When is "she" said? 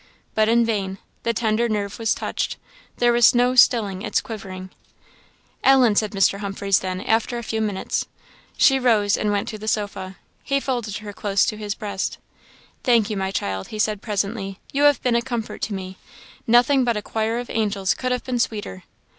8.57-8.79